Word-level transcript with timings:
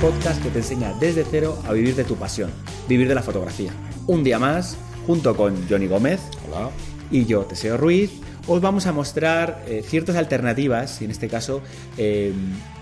podcast 0.00 0.40
que 0.42 0.50
te 0.50 0.58
enseña 0.58 0.92
desde 1.00 1.24
cero 1.24 1.58
a 1.66 1.72
vivir 1.72 1.96
de 1.96 2.04
tu 2.04 2.14
pasión, 2.16 2.50
vivir 2.88 3.08
de 3.08 3.14
la 3.14 3.22
fotografía. 3.22 3.72
Un 4.06 4.22
día 4.22 4.38
más, 4.38 4.76
junto 5.06 5.36
con 5.36 5.68
Johnny 5.68 5.86
Gómez 5.86 6.20
Hola. 6.46 6.70
y 7.10 7.24
yo, 7.26 7.42
Teseo 7.42 7.76
Ruiz, 7.76 8.12
os 8.46 8.60
vamos 8.60 8.86
a 8.86 8.92
mostrar 8.92 9.64
eh, 9.66 9.82
ciertas 9.84 10.16
alternativas, 10.16 11.00
y 11.02 11.04
en 11.04 11.10
este 11.10 11.28
caso 11.28 11.62
eh, 11.96 12.32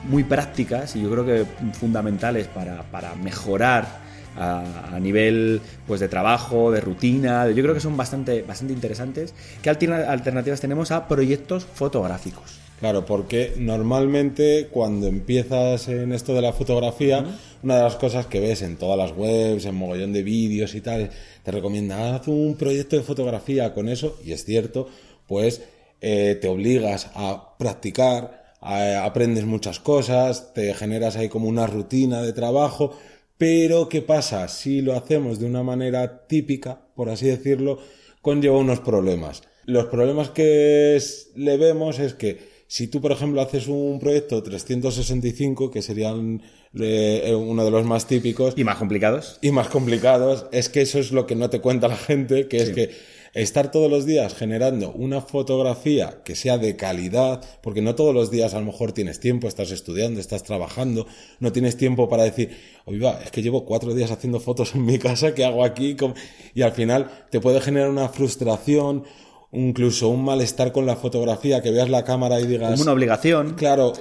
muy 0.04 0.24
prácticas 0.24 0.94
y 0.94 1.02
yo 1.02 1.10
creo 1.10 1.24
que 1.24 1.46
fundamentales 1.74 2.48
para, 2.48 2.82
para 2.90 3.14
mejorar 3.14 4.04
a, 4.38 4.98
nivel 5.00 5.62
pues, 5.86 5.98
de 6.00 6.08
trabajo, 6.08 6.70
de 6.70 6.82
rutina. 6.82 7.48
Yo 7.48 7.62
creo 7.62 7.72
que 7.72 7.80
son 7.80 7.96
bastante, 7.96 8.42
bastante 8.42 8.74
interesantes. 8.74 9.32
¿Qué 9.62 9.70
alterna- 9.70 10.10
alternativas 10.10 10.60
tenemos 10.60 10.90
a 10.90 11.08
proyectos 11.08 11.64
fotográficos? 11.64 12.60
Claro, 12.78 13.06
porque 13.06 13.54
normalmente 13.56 14.68
cuando 14.70 15.06
empiezas 15.06 15.88
en 15.88 16.12
esto 16.12 16.34
de 16.34 16.42
la 16.42 16.52
fotografía, 16.52 17.24
una 17.62 17.76
de 17.78 17.82
las 17.82 17.96
cosas 17.96 18.26
que 18.26 18.38
ves 18.38 18.60
en 18.60 18.76
todas 18.76 18.98
las 18.98 19.16
webs, 19.16 19.64
en 19.64 19.74
mogollón 19.76 20.12
de 20.12 20.22
vídeos 20.22 20.74
y 20.74 20.82
tal, 20.82 21.10
te 21.42 21.50
recomienda 21.50 22.14
haz 22.14 22.28
un 22.28 22.54
proyecto 22.56 22.96
de 22.96 23.02
fotografía 23.02 23.72
con 23.72 23.88
eso, 23.88 24.18
y 24.22 24.32
es 24.32 24.44
cierto, 24.44 24.88
pues 25.26 25.62
eh, 26.02 26.36
te 26.38 26.48
obligas 26.48 27.08
a 27.14 27.56
practicar, 27.58 28.52
a- 28.60 29.04
aprendes 29.06 29.46
muchas 29.46 29.80
cosas, 29.80 30.52
te 30.52 30.74
generas 30.74 31.16
ahí 31.16 31.30
como 31.30 31.48
una 31.48 31.66
rutina 31.66 32.20
de 32.20 32.34
trabajo, 32.34 32.94
pero 33.38 33.88
¿qué 33.88 34.02
pasa? 34.02 34.48
Si 34.48 34.82
lo 34.82 34.94
hacemos 34.94 35.38
de 35.38 35.46
una 35.46 35.62
manera 35.62 36.26
típica, 36.26 36.78
por 36.94 37.08
así 37.08 37.26
decirlo, 37.26 37.78
conlleva 38.20 38.58
unos 38.58 38.80
problemas. 38.80 39.42
Los 39.64 39.86
problemas 39.86 40.28
que 40.28 40.94
es- 40.94 41.30
le 41.34 41.56
vemos 41.56 41.98
es 41.98 42.12
que 42.12 42.54
si 42.68 42.88
tú, 42.88 43.00
por 43.00 43.12
ejemplo, 43.12 43.40
haces 43.40 43.68
un 43.68 43.98
proyecto 44.00 44.42
365, 44.42 45.70
que 45.70 45.82
serían 45.82 46.42
eh, 46.78 47.34
uno 47.34 47.64
de 47.64 47.70
los 47.70 47.84
más 47.84 48.06
típicos, 48.06 48.54
¿Y 48.56 48.64
más 48.64 48.76
complicados? 48.76 49.38
y 49.40 49.50
más 49.50 49.68
complicados, 49.68 50.46
es 50.52 50.68
que 50.68 50.82
eso 50.82 50.98
es 50.98 51.12
lo 51.12 51.26
que 51.26 51.36
no 51.36 51.48
te 51.50 51.60
cuenta 51.60 51.88
la 51.88 51.96
gente, 51.96 52.48
que 52.48 52.58
es 52.58 52.70
que 52.70 52.90
estar 53.34 53.70
todos 53.70 53.90
los 53.90 54.06
días 54.06 54.34
generando 54.34 54.92
una 54.92 55.20
fotografía 55.20 56.22
que 56.24 56.34
sea 56.34 56.56
de 56.56 56.74
calidad, 56.74 57.44
porque 57.62 57.82
no 57.82 57.94
todos 57.94 58.14
los 58.14 58.30
días 58.30 58.54
a 58.54 58.60
lo 58.60 58.66
mejor 58.66 58.92
tienes 58.92 59.20
tiempo, 59.20 59.46
estás 59.46 59.70
estudiando, 59.72 60.20
estás 60.20 60.42
trabajando, 60.42 61.06
no 61.38 61.52
tienes 61.52 61.76
tiempo 61.76 62.08
para 62.08 62.24
decir, 62.24 62.56
oiga, 62.86 63.20
es 63.22 63.30
que 63.30 63.42
llevo 63.42 63.66
cuatro 63.66 63.94
días 63.94 64.10
haciendo 64.10 64.40
fotos 64.40 64.74
en 64.74 64.86
mi 64.86 64.98
casa, 65.06 65.34
¿qué 65.34 65.44
hago 65.44 65.64
aquí? 65.64 65.96
¿Cómo?". 65.96 66.14
Y 66.54 66.62
al 66.62 66.72
final 66.72 67.26
te 67.30 67.40
puede 67.40 67.60
generar 67.60 67.90
una 67.90 68.08
frustración, 68.08 69.04
incluso 69.52 70.08
un 70.08 70.24
malestar 70.24 70.72
con 70.72 70.86
la 70.86 70.96
fotografía, 70.96 71.62
que 71.62 71.70
veas 71.70 71.88
la 71.88 72.04
cámara 72.04 72.40
y 72.40 72.46
digas... 72.46 72.72
Como 72.72 72.82
una 72.82 72.92
obligación. 72.92 73.54
Claro, 73.54 73.92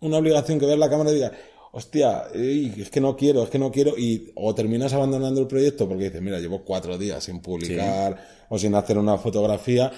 una 0.00 0.18
obligación 0.18 0.58
que 0.58 0.66
ver 0.66 0.78
la 0.78 0.90
cámara 0.90 1.10
y 1.10 1.14
diga, 1.14 1.32
hostia, 1.72 2.24
ey, 2.34 2.74
es 2.78 2.90
que 2.90 3.00
no 3.00 3.16
quiero, 3.16 3.42
es 3.42 3.50
que 3.50 3.58
no 3.58 3.70
quiero, 3.70 3.98
y 3.98 4.30
o 4.34 4.54
terminas 4.54 4.92
abandonando 4.92 5.40
el 5.40 5.46
proyecto 5.46 5.88
porque 5.88 6.04
dices, 6.04 6.20
mira, 6.20 6.38
llevo 6.38 6.64
cuatro 6.64 6.98
días 6.98 7.24
sin 7.24 7.40
publicar 7.40 8.44
o 8.48 8.58
sin 8.58 8.74
hacer 8.74 8.98
una 8.98 9.18
fotografía, 9.18 9.90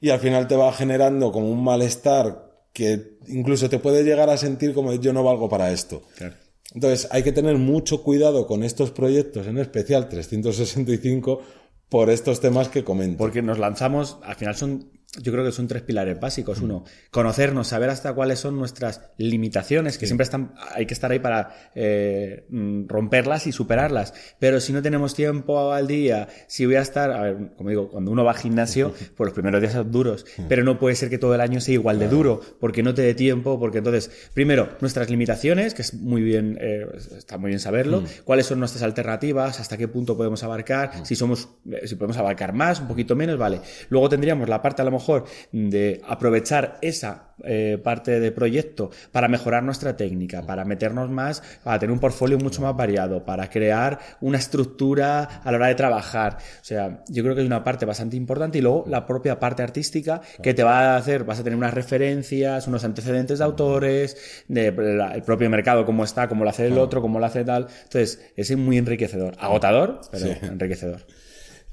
y 0.00 0.10
al 0.10 0.20
final 0.20 0.46
te 0.46 0.56
va 0.56 0.72
generando 0.72 1.32
como 1.32 1.50
un 1.50 1.64
malestar 1.64 2.52
que 2.72 3.18
incluso 3.28 3.70
te 3.70 3.78
puede 3.78 4.04
llegar 4.04 4.28
a 4.28 4.36
sentir 4.36 4.74
como 4.74 4.92
yo 4.92 5.12
no 5.12 5.24
valgo 5.24 5.48
para 5.48 5.72
esto. 5.72 6.02
Claro. 6.16 6.34
Entonces 6.74 7.08
hay 7.10 7.22
que 7.22 7.32
tener 7.32 7.56
mucho 7.56 8.02
cuidado 8.02 8.46
con 8.46 8.64
estos 8.64 8.90
proyectos, 8.90 9.46
en 9.46 9.58
especial 9.58 10.08
365, 10.08 11.40
por 11.88 12.10
estos 12.10 12.40
temas 12.40 12.68
que 12.68 12.84
comento. 12.84 13.18
Porque 13.18 13.42
nos 13.42 13.58
lanzamos, 13.58 14.18
al 14.22 14.36
final 14.36 14.54
son, 14.56 14.90
yo 15.20 15.32
creo 15.32 15.44
que 15.44 15.52
son 15.52 15.68
tres 15.68 15.82
pilares 15.82 16.18
básicos. 16.18 16.60
Uno, 16.60 16.84
conocernos, 17.10 17.68
saber 17.68 17.90
hasta 17.90 18.12
cuáles 18.12 18.38
son 18.38 18.56
nuestras 18.56 19.02
limitaciones, 19.16 19.98
que 19.98 20.06
siempre 20.06 20.24
están, 20.24 20.54
hay 20.74 20.86
que 20.86 20.94
estar 20.94 21.10
ahí 21.10 21.18
para 21.18 21.70
eh, 21.74 22.46
mm, 22.48 22.88
romperlas 22.88 23.46
y 23.46 23.52
superarlas. 23.52 24.14
Pero 24.38 24.60
si 24.60 24.72
no 24.72 24.82
tenemos 24.82 25.14
tiempo 25.14 25.72
al 25.72 25.86
día, 25.86 26.28
si 26.48 26.66
voy 26.66 26.76
a 26.76 26.80
estar, 26.80 27.12
a 27.12 27.22
ver, 27.22 27.36
como 27.56 27.70
digo, 27.70 27.90
cuando 27.90 28.10
uno 28.10 28.24
va 28.24 28.32
al 28.32 28.38
gimnasio, 28.38 28.92
pues 29.16 29.26
los 29.28 29.32
primeros 29.32 29.60
días 29.60 29.74
son 29.74 29.90
duros, 29.90 30.26
pero 30.48 30.64
no 30.64 30.78
puede 30.78 30.96
ser 30.96 31.10
que 31.10 31.18
todo 31.18 31.34
el 31.34 31.40
año 31.40 31.60
sea 31.60 31.74
igual 31.74 31.98
de 31.98 32.08
duro, 32.08 32.40
porque 32.58 32.82
no 32.82 32.94
te 32.94 33.02
dé 33.02 33.14
tiempo, 33.14 33.58
porque 33.58 33.78
entonces, 33.78 34.10
primero, 34.34 34.70
nuestras 34.80 35.10
limitaciones, 35.10 35.74
que 35.74 35.82
es 35.82 35.94
muy 35.94 36.22
bien, 36.22 36.58
eh, 36.60 36.86
está 37.16 37.38
muy 37.38 37.48
bien 37.48 37.60
saberlo, 37.60 38.02
cuáles 38.24 38.46
son 38.46 38.58
nuestras 38.58 38.82
alternativas, 38.82 39.60
hasta 39.60 39.76
qué 39.76 39.86
punto 39.86 40.16
podemos 40.16 40.42
abarcar, 40.42 41.06
si 41.06 41.14
somos, 41.14 41.48
eh, 41.70 41.86
si 41.86 41.94
podemos 41.94 42.16
abarcar 42.16 42.52
más, 42.52 42.80
un 42.80 42.88
poquito 42.88 43.14
menos, 43.14 43.38
vale. 43.38 43.60
Luego 43.90 44.08
tendríamos 44.08 44.48
la 44.48 44.60
parte 44.60 44.82
a 44.82 44.84
lo 44.84 44.90
mejor 44.90 45.03
de 45.52 46.00
aprovechar 46.06 46.78
esa 46.82 47.28
eh, 47.42 47.78
parte 47.82 48.20
de 48.20 48.30
proyecto 48.30 48.90
para 49.10 49.26
mejorar 49.26 49.62
nuestra 49.64 49.96
técnica, 49.96 50.42
para 50.42 50.64
meternos 50.64 51.10
más, 51.10 51.42
para 51.64 51.78
tener 51.80 51.92
un 51.92 51.98
portfolio 51.98 52.38
mucho 52.38 52.62
más 52.62 52.76
variado, 52.76 53.24
para 53.24 53.50
crear 53.50 53.98
una 54.20 54.38
estructura 54.38 55.24
a 55.42 55.50
la 55.50 55.56
hora 55.56 55.66
de 55.66 55.74
trabajar. 55.74 56.38
O 56.60 56.64
sea, 56.64 57.02
yo 57.08 57.22
creo 57.24 57.34
que 57.34 57.40
hay 57.40 57.46
una 57.46 57.64
parte 57.64 57.84
bastante 57.86 58.16
importante 58.16 58.58
y 58.58 58.60
luego 58.60 58.84
la 58.86 59.04
propia 59.04 59.38
parte 59.40 59.62
artística 59.64 60.20
que 60.42 60.54
te 60.54 60.62
va 60.62 60.94
a 60.94 60.96
hacer, 60.96 61.24
vas 61.24 61.40
a 61.40 61.44
tener 61.44 61.56
unas 61.56 61.74
referencias, 61.74 62.68
unos 62.68 62.84
antecedentes 62.84 63.40
de 63.40 63.44
autores, 63.44 64.16
de 64.48 64.70
la- 64.72 65.12
el 65.14 65.22
propio 65.22 65.50
mercado, 65.50 65.84
cómo 65.84 66.04
está, 66.04 66.28
cómo 66.28 66.44
lo 66.44 66.50
hace 66.50 66.66
el 66.68 66.78
otro, 66.78 67.02
cómo 67.02 67.18
lo 67.18 67.26
hace 67.26 67.44
tal. 67.44 67.66
Entonces, 67.82 68.20
es 68.36 68.56
muy 68.56 68.78
enriquecedor. 68.78 69.34
Agotador, 69.40 70.00
pero 70.12 70.26
Sí. 70.26 70.32
enriquecedor. 70.42 71.00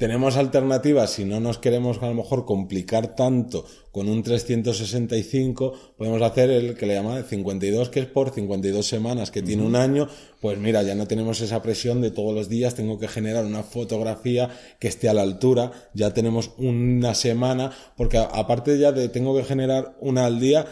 Tenemos 0.01 0.35
alternativas 0.35 1.11
si 1.11 1.25
no 1.25 1.39
nos 1.39 1.59
queremos 1.59 2.01
a 2.01 2.07
lo 2.07 2.15
mejor 2.15 2.43
complicar 2.43 3.15
tanto 3.15 3.67
con 3.91 4.09
un 4.09 4.23
365, 4.23 5.73
podemos 5.95 6.19
hacer 6.23 6.49
el 6.49 6.75
que 6.75 6.87
le 6.87 6.95
llaman 6.95 7.23
52, 7.23 7.89
que 7.89 7.99
es 7.99 8.05
por 8.07 8.31
52 8.31 8.83
semanas, 8.83 9.29
que 9.29 9.43
tiene 9.43 9.61
un 9.61 9.75
año, 9.75 10.09
pues 10.39 10.57
mira, 10.57 10.81
ya 10.81 10.95
no 10.95 11.05
tenemos 11.05 11.39
esa 11.41 11.61
presión 11.61 12.01
de 12.01 12.09
todos 12.09 12.33
los 12.33 12.49
días, 12.49 12.73
tengo 12.73 12.97
que 12.97 13.07
generar 13.07 13.45
una 13.45 13.61
fotografía 13.61 14.49
que 14.79 14.87
esté 14.87 15.07
a 15.07 15.13
la 15.13 15.21
altura, 15.21 15.71
ya 15.93 16.15
tenemos 16.15 16.49
una 16.57 17.13
semana, 17.13 17.71
porque 17.95 18.17
aparte 18.17 18.79
ya 18.79 18.91
de 18.91 19.07
tengo 19.07 19.35
que 19.35 19.43
generar 19.43 19.97
una 19.99 20.25
al 20.25 20.39
día, 20.39 20.65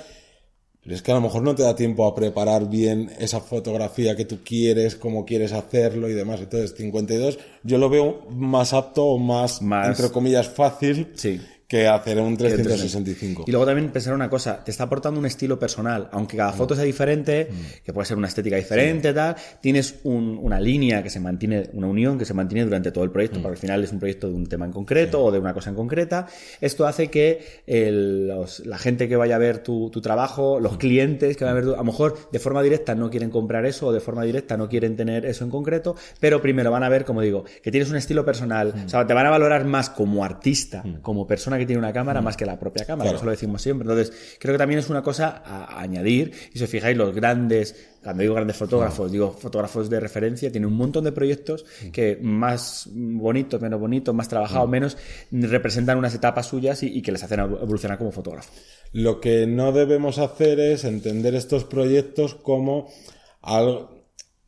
pero 0.84 0.96
es 0.96 1.02
que 1.02 1.12
a 1.12 1.16
lo 1.16 1.22
mejor 1.22 1.44
no 1.44 1.56
te 1.56 1.64
da 1.64 1.76
tiempo 1.76 2.06
a 2.08 2.16
preparar 2.16 2.70
bien 2.70 3.12
esa 3.20 3.40
fotografía 3.42 4.16
que 4.16 4.26
tú 4.26 4.40
quieres, 4.44 4.96
cómo 4.96 5.26
quieres 5.26 5.52
hacerlo 5.52 6.10
y 6.10 6.14
demás. 6.14 6.40
Entonces, 6.40 6.74
52 6.78 7.38
yo 7.64 7.78
lo 7.78 7.90
veo 7.90 8.26
más 8.30 8.74
apto 8.74 9.06
o 9.06 9.18
más, 9.18 9.62
Más- 9.62 9.88
entre 10.00 10.12
comillas, 10.12 10.48
fácil 10.50 11.12
Sí. 11.16 11.40
Que 11.70 11.88
hacer 11.88 12.18
un 12.20 12.36
365. 12.36 13.44
Y 13.48 13.52
luego 13.52 13.66
también 13.68 13.92
pensar 13.92 14.16
una 14.16 14.28
cosa, 14.28 14.64
te 14.64 14.72
está 14.72 14.86
aportando 14.86 15.20
un 15.20 15.28
estilo 15.28 15.60
personal, 15.60 16.10
aunque 16.12 16.36
cada 16.36 16.52
foto 16.52 16.74
sea 16.76 16.84
diferente, 16.84 17.48
que 17.86 17.94
puede 17.94 18.08
ser 18.08 18.18
una 18.18 18.28
estética 18.28 18.56
diferente, 18.56 19.14
tal, 19.14 19.36
tienes 19.62 20.00
un- 20.04 20.40
una 20.42 20.60
línea 20.60 21.04
que 21.04 21.12
se 21.12 21.20
mantiene, 21.20 21.70
una 21.74 21.86
unión 21.86 22.18
que 22.18 22.26
se 22.26 22.34
mantiene 22.34 22.66
durante 22.66 22.92
todo 22.92 23.04
el 23.04 23.12
proyecto, 23.12 23.40
porque 23.44 23.54
al 23.56 23.62
final 23.62 23.84
es 23.84 23.92
un 23.92 24.00
proyecto 24.00 24.28
de 24.28 24.34
un 24.34 24.48
tema 24.48 24.66
en 24.66 24.72
concreto 24.72 25.24
o 25.24 25.32
de 25.32 25.38
una 25.38 25.54
cosa 25.54 25.70
en 25.70 25.76
concreta. 25.76 26.26
Esto 26.60 26.88
hace 26.88 27.10
que 27.10 27.46
el- 27.68 28.28
los- 28.28 28.66
la 28.66 28.80
gente 28.80 29.08
que 29.08 29.16
vaya 29.16 29.36
a 29.36 29.40
ver 29.40 29.60
tu, 29.60 29.92
tu 29.92 30.02
trabajo, 30.02 30.60
los 30.60 30.78
clientes 30.78 31.38
que 31.38 31.44
van 31.46 31.52
a 31.52 31.56
ver, 31.56 31.66
tu- 31.66 31.74
a 31.76 31.78
lo 31.78 31.84
mejor 31.84 32.18
de 32.32 32.40
forma 32.40 32.64
directa 32.64 32.96
no 32.96 33.12
quieren 33.12 33.30
comprar 33.30 33.68
eso 33.68 33.86
o 33.88 33.94
de 33.94 34.00
forma 34.00 34.24
directa 34.24 34.58
no 34.58 34.68
quieren 34.70 34.96
tener 34.96 35.24
eso 35.28 35.44
en 35.44 35.52
concreto, 35.52 35.96
pero 36.20 36.42
primero 36.42 36.72
van 36.72 36.82
a 36.82 36.90
ver, 36.90 37.06
como 37.06 37.22
digo, 37.22 37.44
que 37.62 37.70
tienes 37.70 37.92
un 37.92 37.98
estilo 37.98 38.26
personal, 38.26 38.74
o 38.88 38.90
sea, 38.90 39.06
te 39.06 39.14
van 39.14 39.28
a 39.28 39.30
valorar 39.30 39.66
más 39.66 39.92
como 39.92 40.26
artista, 40.26 40.84
como 41.04 41.28
persona 41.28 41.59
que 41.60 41.66
tiene 41.66 41.80
una 41.80 41.94
cámara, 41.94 42.22
más 42.22 42.36
que 42.38 42.46
la 42.46 42.58
propia 42.60 42.86
cámara, 42.86 43.10
Claro. 43.10 43.18
eso 43.18 43.26
lo 43.26 43.32
decimos 43.32 43.62
siempre. 43.62 43.88
Entonces, 43.88 44.38
creo 44.40 44.54
que 44.54 44.58
también 44.58 44.80
es 44.80 44.90
una 44.90 45.02
cosa 45.02 45.44
a, 45.46 45.80
añadir. 45.80 46.32
Y 46.54 46.58
si 46.58 46.64
os 46.64 46.70
fijáis, 46.70 46.98
los 46.98 47.14
grandes, 47.14 47.76
cuando 48.04 48.22
digo 48.22 48.34
grandes 48.36 48.58
fotógrafos, 48.58 49.12
digo 49.12 49.32
fotógrafos 49.32 49.90
de 49.90 50.00
referencia, 50.00 50.52
tienen 50.52 50.70
un 50.70 50.78
montón 50.78 51.04
de 51.04 51.12
proyectos 51.12 51.66
que 51.92 52.18
más 52.22 52.90
bonitos, 52.92 53.62
menos 53.62 53.80
bonitos, 53.80 54.16
más 54.16 54.28
trabajados, 54.28 54.70
menos, 54.70 54.98
representan 55.32 55.98
unas 55.98 56.16
etapas 56.16 56.48
suyas 56.48 56.82
y, 56.84 56.88
y 56.98 57.02
que 57.02 57.12
les 57.12 57.24
hacen 57.24 57.40
evolucionar 57.40 57.98
como 57.98 58.12
fotógrafo. 58.12 58.52
Lo 58.92 59.20
que 59.20 59.46
no 59.46 59.72
debemos 59.72 60.18
hacer 60.18 60.60
es 60.60 60.84
entender 60.84 61.36
estos 61.36 61.64
proyectos 61.66 62.36
como 62.36 62.90
algo, 63.42 63.99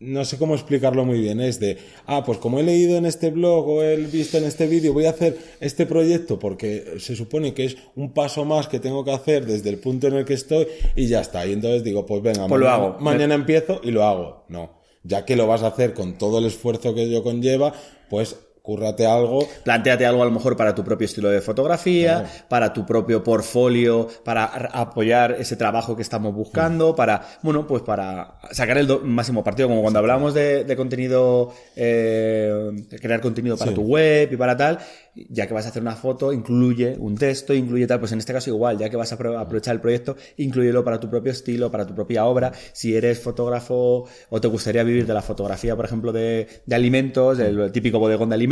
no 0.02 0.26
sé 0.26 0.38
cómo 0.38 0.56
explicarlo 0.56 1.06
muy 1.06 1.22
bien, 1.22 1.40
es 1.40 1.60
de, 1.60 1.78
ah, 2.08 2.24
pues 2.26 2.40
como 2.40 2.60
he 2.60 2.64
leído 2.64 2.98
en 2.98 3.06
este 3.06 3.30
blog 3.30 3.68
o 3.70 3.84
he 3.84 3.96
visto 3.98 4.38
en 4.40 4.46
este 4.46 4.66
vídeo, 4.68 4.94
voy 4.94 5.06
a 5.06 5.12
hacer 5.12 5.38
este 5.60 5.86
proyecto 5.86 6.40
porque 6.40 6.96
se 7.00 7.16
supone 7.16 7.54
que 7.54 7.66
es 7.66 7.78
un 7.96 8.12
paso 8.14 8.44
más 8.44 8.68
que 8.68 8.80
tengo 8.80 9.06
que 9.06 9.12
hacer 9.12 9.46
desde 9.46 9.70
el 9.70 9.78
punto 9.78 10.08
en 10.08 10.14
el 10.16 10.26
que 10.26 10.34
estoy 10.34 10.68
y 10.96 11.08
ya 11.08 11.22
está. 11.22 11.46
Y 11.46 11.54
entonces 11.54 11.84
digo, 11.84 12.06
pues 12.06 12.22
venga, 12.24 12.48
Pues 12.48 12.60
lo 12.60 12.66
mañana, 12.68 12.74
hago. 12.86 13.00
mañana 13.00 13.36
empiezo 13.36 13.80
y 13.84 13.92
lo 13.92 14.04
hago. 14.04 14.44
No, 14.50 14.72
ya 15.04 15.24
que 15.26 15.36
lo 15.36 15.46
vas 15.48 15.62
a 15.64 15.68
hacer 15.68 15.94
con 15.94 16.18
todo 16.18 16.40
el 16.40 16.46
esfuerzo 16.46 16.94
que 16.96 17.04
ello 17.04 17.24
conlleva, 17.24 17.74
pues 18.10 18.36
cúrrate 18.62 19.06
algo. 19.06 19.48
Plantéate 19.64 20.06
algo 20.06 20.22
a 20.22 20.26
lo 20.26 20.32
mejor 20.32 20.56
para 20.56 20.76
tu 20.76 20.84
propio 20.84 21.06
estilo 21.06 21.30
de 21.30 21.42
fotografía, 21.42 22.26
para 22.48 22.74
tu 22.74 22.86
propio 22.86 23.24
portfolio, 23.24 24.08
para 24.24 24.46
apoyar 24.46 25.36
ese 25.40 25.56
trabajo 25.56 25.96
que 25.96 26.02
estamos 26.02 26.34
buscando, 26.34 26.96
para, 26.96 27.22
bueno, 27.42 27.66
pues 27.68 27.82
para 27.82 28.40
sacar 28.52 28.78
el 28.78 28.88
máximo 29.04 29.44
partido, 29.44 29.68
como 29.68 29.82
cuando 29.82 30.00
hablamos 30.00 30.34
de, 30.34 30.74
contenido, 30.78 31.54
eh, 31.76 32.72
crear 33.02 33.22
contenido 33.22 33.58
para 33.58 33.74
tu 33.74 33.82
web 33.82 34.32
y 34.32 34.38
para 34.38 34.56
tal, 34.56 34.80
ya 35.16 35.48
que 35.48 35.54
vas 35.54 35.66
a 35.66 35.70
hacer 35.70 35.82
una 35.82 35.96
foto, 35.96 36.32
incluye 36.32 36.96
un 36.98 37.16
texto, 37.16 37.54
incluye 37.54 37.88
tal, 37.88 38.00
pues 38.00 38.12
en 38.12 38.20
este 38.20 38.34
caso 38.34 38.50
igual, 38.50 38.78
ya 38.78 38.90
que 38.90 38.96
vas 38.96 39.12
a 39.12 39.16
aprovechar 39.16 39.76
el 39.76 39.82
proyecto, 39.82 40.16
incluyelo 40.38 40.84
para 40.84 41.00
tu 41.00 41.10
propio 41.10 41.32
estilo, 41.32 41.72
para 41.72 41.86
tu 41.86 41.94
propia 41.94 42.26
obra. 42.26 42.52
Si 42.74 42.96
eres 42.96 43.20
fotógrafo 43.20 44.08
o 44.30 44.42
te 44.42 44.48
gustaría 44.48 44.84
vivir 44.84 45.06
de 45.06 45.14
la 45.14 45.22
fotografía, 45.22 45.76
por 45.76 45.86
ejemplo, 45.86 46.12
de, 46.12 46.48
alimentos, 46.72 47.40
el 47.40 47.72
típico 47.72 48.00
bodegón 48.00 48.30
de 48.30 48.36
alimentos, 48.36 48.51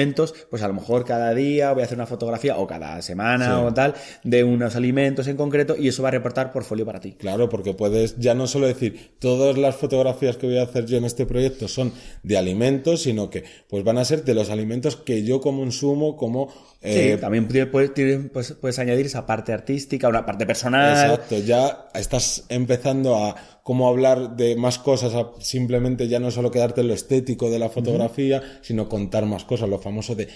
pues 0.50 0.62
a 0.64 0.68
lo 0.68 0.74
mejor 0.74 1.06
cada 1.06 1.34
día 1.34 1.72
voy 1.74 1.82
a 1.82 1.86
hacer 1.86 1.98
una 1.98 2.06
fotografía 2.06 2.58
o 2.58 2.68
cada 2.68 3.02
semana 3.02 3.62
o 3.62 3.74
tal 3.74 3.96
de 4.24 4.44
unos 4.44 4.76
alimentos 4.76 5.28
en 5.28 5.38
concreto 5.38 5.76
y 5.78 5.88
eso 5.88 6.04
va 6.04 6.10
a 6.10 6.12
reportar 6.12 6.52
portfolio 6.52 6.86
para 6.86 7.00
ti. 7.00 7.14
Claro, 7.14 7.50
porque 7.50 7.74
puedes 7.74 8.18
ya 8.18 8.34
no 8.34 8.48
solo 8.48 8.68
decir 8.68 9.12
todas 9.20 9.58
las 9.58 9.76
fotografías 9.76 10.38
que 10.38 10.48
voy 10.48 10.58
a 10.58 10.64
hacer 10.64 10.86
yo 10.86 10.98
en 10.98 11.06
este 11.06 11.26
proyecto 11.26 11.68
son 11.68 11.94
de 12.24 12.38
alimentos, 12.38 13.04
sino 13.04 13.30
que 13.30 13.44
pues 13.68 13.84
van 13.84 13.98
a 13.98 14.06
ser 14.06 14.24
de 14.24 14.34
los 14.34 14.50
alimentos 14.50 14.96
que 14.96 15.24
yo 15.24 15.42
consumo 15.42 16.16
como 16.16 16.50
sí, 16.82 16.90
eh, 16.90 17.18
también 17.18 17.48
puedes, 17.48 17.92
pues, 18.32 18.54
puedes, 18.54 18.80
añadir 18.80 19.06
esa 19.06 19.26
parte 19.26 19.54
artística, 19.54 20.08
una 20.08 20.26
parte 20.26 20.46
personal. 20.46 21.12
Exacto, 21.12 21.38
ya 21.40 21.90
estás 21.94 22.46
empezando 22.50 23.16
a 23.16 23.36
cómo 23.64 23.88
hablar 23.88 24.36
de 24.36 24.56
más 24.56 24.80
cosas, 24.80 25.14
simplemente 25.40 26.08
ya 26.08 26.20
no 26.20 26.32
solo 26.32 26.52
quedarte 26.52 26.82
en 26.82 26.88
lo 26.88 26.94
estético 26.94 27.50
de 27.50 27.60
la 27.60 27.70
fotografía, 27.70 28.42
sino 28.62 28.90
contar 28.90 29.26
más 29.26 29.46
cosas, 29.46 29.70
lo 29.70 29.80
famoso 29.80 30.16
de 30.16 30.28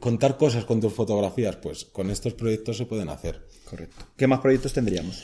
contar 0.00 0.36
cosas 0.36 0.64
con 0.64 0.80
tus 0.80 0.92
fotografías, 0.92 1.56
pues 1.56 1.84
con 1.84 2.10
estos 2.10 2.34
proyectos 2.34 2.76
se 2.76 2.86
pueden 2.86 3.08
hacer. 3.08 3.46
Correcto. 3.68 4.04
¿Qué 4.16 4.26
más 4.26 4.40
proyectos 4.40 4.72
tendríamos? 4.72 5.22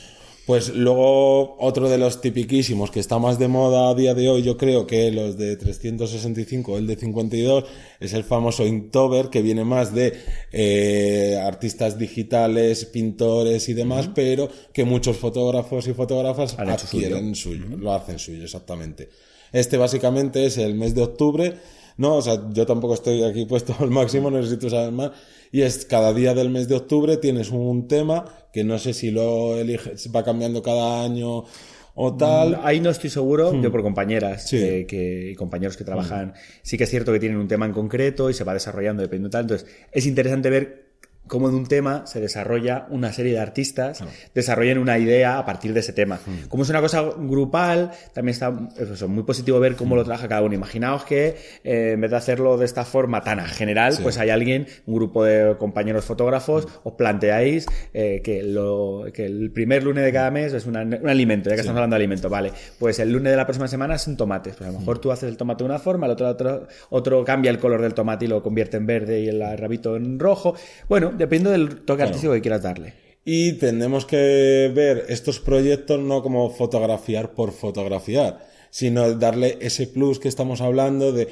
Pues 0.49 0.73
luego 0.73 1.57
otro 1.59 1.89
de 1.89 1.99
los 1.99 2.21
tipiquísimos 2.21 2.89
que 2.89 2.99
está 2.99 3.19
más 3.19 3.37
de 3.37 3.47
moda 3.47 3.87
a 3.87 3.93
día 3.93 4.15
de 4.15 4.29
hoy, 4.29 4.41
yo 4.41 4.57
creo 4.57 4.87
que 4.87 5.11
los 5.11 5.37
de 5.37 5.55
365, 5.57 6.75
el 6.79 6.87
de 6.87 6.95
52, 6.95 7.65
es 7.99 8.13
el 8.13 8.23
famoso 8.23 8.65
Inktober, 8.65 9.29
que 9.29 9.43
viene 9.43 9.63
más 9.63 9.93
de 9.93 10.19
eh, 10.51 11.39
artistas 11.39 11.99
digitales, 11.99 12.85
pintores 12.85 13.69
y 13.69 13.75
demás, 13.75 14.09
pero 14.15 14.49
que 14.73 14.85
muchos 14.85 15.17
fotógrafos 15.17 15.87
y 15.87 15.93
fotógrafas 15.93 16.57
adquieren 16.57 17.35
suyo, 17.35 17.65
lo 17.77 17.93
hacen 17.93 18.17
suyo, 18.17 18.43
exactamente. 18.43 19.09
Este 19.51 19.77
básicamente 19.77 20.47
es 20.47 20.57
el 20.57 20.73
mes 20.73 20.95
de 20.95 21.03
octubre, 21.03 21.53
no, 21.97 22.15
o 22.15 22.21
sea, 22.23 22.41
yo 22.53 22.65
tampoco 22.65 22.95
estoy 22.95 23.21
aquí 23.23 23.45
puesto 23.45 23.75
al 23.79 23.91
máximo, 23.91 24.31
necesito 24.31 24.67
saber 24.67 24.93
más, 24.93 25.11
y 25.51 25.61
es 25.61 25.85
cada 25.85 26.13
día 26.13 26.33
del 26.33 26.49
mes 26.49 26.67
de 26.67 26.75
octubre 26.75 27.17
tienes 27.17 27.49
un 27.51 27.87
tema 27.87 28.25
que 28.53 28.63
no 28.63 28.77
sé 28.79 28.93
si 28.93 29.11
lo 29.11 29.57
eliges, 29.57 30.09
va 30.15 30.23
cambiando 30.23 30.61
cada 30.61 31.03
año 31.03 31.45
o 31.95 32.15
tal. 32.15 32.51
Mm, 32.51 32.59
ahí 32.63 32.79
no 32.79 32.89
estoy 32.89 33.09
seguro, 33.09 33.53
yo 33.53 33.69
hmm. 33.69 33.71
por 33.71 33.81
compañeras 33.81 34.51
eh, 34.53 34.85
que, 34.87 35.31
y 35.31 35.35
compañeros 35.35 35.77
que 35.77 35.83
trabajan, 35.83 36.29
hmm. 36.29 36.33
sí 36.61 36.77
que 36.77 36.85
es 36.85 36.89
cierto 36.89 37.11
que 37.11 37.19
tienen 37.19 37.37
un 37.37 37.47
tema 37.47 37.65
en 37.65 37.73
concreto 37.73 38.29
y 38.29 38.33
se 38.33 38.43
va 38.43 38.53
desarrollando 38.53 39.01
dependiendo 39.01 39.29
de 39.29 39.31
tal. 39.31 39.41
Entonces, 39.41 39.67
es 39.91 40.05
interesante 40.05 40.49
ver 40.49 40.88
cómo 41.29 41.47
en 41.47 41.55
un 41.55 41.67
tema 41.67 42.05
se 42.05 42.19
desarrolla 42.19 42.87
una 42.89 43.13
serie 43.13 43.33
de 43.33 43.39
artistas, 43.39 44.03
desarrollan 44.35 44.79
una 44.79 44.97
idea 44.97 45.37
a 45.37 45.45
partir 45.45 45.73
de 45.73 45.79
ese 45.79 45.93
tema. 45.93 46.19
Como 46.49 46.63
es 46.63 46.69
una 46.69 46.81
cosa 46.81 47.03
grupal, 47.17 47.91
también 48.13 48.33
está 48.33 48.51
eso, 48.77 49.07
muy 49.07 49.23
positivo 49.23 49.59
ver 49.59 49.75
cómo 49.75 49.95
lo 49.95 50.03
trabaja 50.03 50.27
cada 50.27 50.41
uno. 50.41 50.55
Imaginaos 50.55 51.05
que 51.05 51.37
eh, 51.63 51.91
en 51.93 52.01
vez 52.01 52.11
de 52.11 52.17
hacerlo 52.17 52.57
de 52.57 52.65
esta 52.65 52.83
forma 52.83 53.23
tan 53.23 53.39
general, 53.45 53.97
pues 54.01 54.17
hay 54.17 54.29
alguien, 54.29 54.67
un 54.87 54.95
grupo 54.95 55.23
de 55.23 55.55
compañeros 55.57 56.03
fotógrafos, 56.03 56.67
os 56.83 56.93
planteáis 56.93 57.67
eh, 57.93 58.21
que, 58.23 58.43
lo, 58.43 59.05
que 59.13 59.25
el 59.25 59.51
primer 59.51 59.83
lunes 59.83 60.03
de 60.03 60.11
cada 60.11 60.31
mes 60.31 60.51
es 60.53 60.65
un 60.65 60.75
alimento, 60.75 61.49
ya 61.49 61.55
que 61.55 61.61
estamos 61.61 61.77
hablando 61.77 61.93
de 61.95 62.01
alimento, 62.01 62.29
vale. 62.29 62.51
Pues 62.79 62.99
el 62.99 63.11
lunes 63.11 63.31
de 63.31 63.37
la 63.37 63.45
próxima 63.45 63.67
semana 63.67 63.97
son 63.97 64.17
tomates. 64.17 64.55
Pues 64.55 64.67
a 64.67 64.73
lo 64.73 64.79
mejor 64.79 64.97
tú 64.97 65.11
haces 65.11 65.29
el 65.29 65.37
tomate 65.37 65.63
de 65.63 65.69
una 65.69 65.79
forma, 65.79 66.07
el 66.07 66.13
otro, 66.13 66.27
otro, 66.27 66.67
otro 66.89 67.23
cambia 67.23 67.51
el 67.51 67.59
color 67.59 67.81
del 67.81 67.93
tomate 67.93 68.25
y 68.25 68.27
lo 68.27 68.41
convierte 68.41 68.77
en 68.77 68.87
verde 68.87 69.21
y 69.21 69.27
el 69.27 69.39
rabito 69.57 69.95
en 69.95 70.19
rojo. 70.19 70.55
Bueno, 70.87 71.11
depende 71.19 71.51
del 71.51 71.81
toque 71.81 72.03
artístico 72.03 72.33
que 72.33 72.41
quieras 72.41 72.63
darle. 72.63 72.93
Y 73.23 73.53
tenemos 73.53 74.05
que 74.05 74.71
ver 74.73 75.05
estos 75.09 75.39
proyectos 75.39 75.99
no 75.99 76.23
como 76.23 76.49
fotografiar 76.49 77.33
por 77.33 77.51
fotografiar, 77.51 78.47
sino 78.71 79.13
darle 79.13 79.57
ese 79.61 79.87
plus 79.87 80.19
que 80.19 80.29
estamos 80.29 80.61
hablando 80.61 81.11
de, 81.11 81.27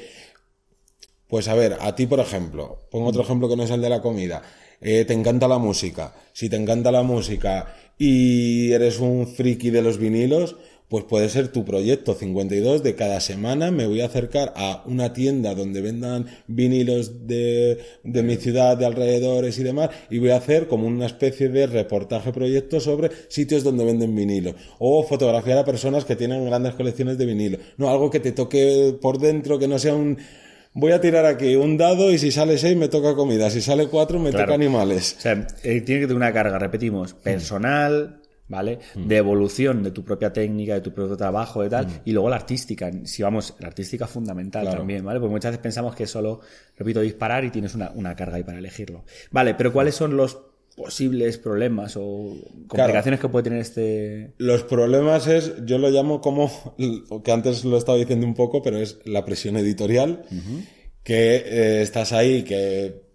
pues 1.26 1.48
a 1.48 1.54
ver, 1.54 1.76
a 1.80 1.96
ti 1.96 2.06
por 2.06 2.20
ejemplo, 2.20 2.86
pongo 2.90 3.08
otro 3.08 3.22
ejemplo 3.22 3.48
que 3.48 3.56
no 3.56 3.64
es 3.64 3.70
el 3.70 3.80
de 3.80 3.88
la 3.88 4.02
comida, 4.02 4.42
eh, 4.80 5.04
te 5.04 5.14
encanta 5.14 5.48
la 5.48 5.58
música, 5.58 6.14
si 6.32 6.48
te 6.48 6.56
encanta 6.56 6.92
la 6.92 7.02
música 7.02 7.74
y 7.98 8.70
eres 8.70 9.00
un 9.00 9.26
friki 9.26 9.70
de 9.70 9.82
los 9.82 9.98
vinilos, 9.98 10.56
pues 10.88 11.04
puede 11.04 11.28
ser 11.28 11.48
tu 11.48 11.64
proyecto. 11.64 12.14
52 12.14 12.82
de 12.82 12.94
cada 12.94 13.20
semana 13.20 13.70
me 13.70 13.86
voy 13.86 14.00
a 14.00 14.06
acercar 14.06 14.52
a 14.56 14.82
una 14.86 15.12
tienda 15.12 15.54
donde 15.54 15.80
vendan 15.80 16.26
vinilos 16.46 17.26
de, 17.26 17.78
de 18.04 18.22
mi 18.22 18.36
ciudad, 18.36 18.76
de 18.76 18.86
alrededores 18.86 19.58
y 19.58 19.62
demás, 19.62 19.90
y 20.10 20.18
voy 20.18 20.30
a 20.30 20.36
hacer 20.36 20.66
como 20.68 20.86
una 20.86 21.06
especie 21.06 21.48
de 21.48 21.66
reportaje 21.66 22.32
proyecto 22.32 22.80
sobre 22.80 23.10
sitios 23.28 23.62
donde 23.62 23.84
venden 23.84 24.14
vinilos, 24.14 24.54
o 24.78 25.02
fotografiar 25.02 25.58
a 25.58 25.64
personas 25.64 26.04
que 26.04 26.16
tienen 26.16 26.44
grandes 26.46 26.74
colecciones 26.74 27.18
de 27.18 27.26
vinilo, 27.26 27.58
no 27.76 27.90
algo 27.90 28.10
que 28.10 28.20
te 28.20 28.32
toque 28.32 28.96
por 29.00 29.18
dentro, 29.18 29.58
que 29.58 29.68
no 29.68 29.78
sea 29.78 29.94
un 29.94 30.18
voy 30.74 30.92
a 30.92 31.00
tirar 31.00 31.26
aquí 31.26 31.56
un 31.56 31.76
dado 31.76 32.12
y 32.12 32.18
si 32.18 32.30
sale 32.30 32.56
6 32.56 32.76
me 32.76 32.88
toca 32.88 33.14
comida, 33.14 33.50
si 33.50 33.60
sale 33.60 33.88
4 33.88 34.18
me 34.20 34.30
toca 34.30 34.54
animales. 34.54 35.16
O 35.18 35.20
sea, 35.20 35.46
eh, 35.62 35.80
tiene 35.80 36.02
que 36.02 36.06
tener 36.06 36.16
una 36.16 36.32
carga, 36.32 36.58
repetimos, 36.58 37.14
personal, 37.14 38.20
¿vale? 38.48 38.78
Mm. 38.94 39.06
De 39.06 39.16
evolución 39.16 39.82
de 39.82 39.90
tu 39.90 40.04
propia 40.04 40.32
técnica, 40.32 40.74
de 40.74 40.80
tu 40.80 40.92
propio 40.92 41.16
trabajo, 41.16 41.62
de 41.62 41.70
tal, 41.70 41.86
mm. 41.86 41.90
y 42.04 42.12
luego 42.12 42.28
la 42.28 42.36
artística, 42.36 42.90
si 43.04 43.22
vamos, 43.22 43.54
la 43.58 43.68
artística 43.68 44.06
fundamental 44.06 44.68
también, 44.70 45.04
¿vale? 45.04 45.20
Porque 45.20 45.32
muchas 45.32 45.52
veces 45.52 45.62
pensamos 45.62 45.94
que 45.94 46.04
es 46.04 46.10
solo, 46.10 46.40
repito, 46.76 47.00
disparar 47.00 47.44
y 47.44 47.50
tienes 47.50 47.74
una, 47.74 47.90
una 47.94 48.14
carga 48.16 48.36
ahí 48.36 48.44
para 48.44 48.58
elegirlo. 48.58 49.04
Vale, 49.30 49.54
pero 49.54 49.72
¿cuáles 49.72 49.94
son 49.94 50.16
los 50.16 50.38
posibles 50.78 51.38
problemas 51.38 51.96
o 51.96 52.36
complicaciones 52.68 53.18
que 53.18 53.28
puede 53.28 53.44
tener 53.44 53.60
este. 53.60 54.32
Los 54.38 54.62
problemas 54.62 55.26
es, 55.26 55.52
yo 55.66 55.76
lo 55.78 55.90
llamo 55.90 56.20
como, 56.20 56.50
que 57.24 57.32
antes 57.32 57.64
lo 57.64 57.76
estaba 57.76 57.98
diciendo 57.98 58.26
un 58.26 58.34
poco, 58.34 58.62
pero 58.62 58.78
es 58.78 59.00
la 59.04 59.24
presión 59.24 59.56
editorial, 59.56 60.24
que 61.02 61.36
eh, 61.36 61.82
estás 61.82 62.12
ahí, 62.12 62.44
que 62.44 63.07